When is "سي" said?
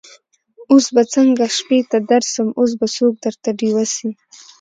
3.95-4.09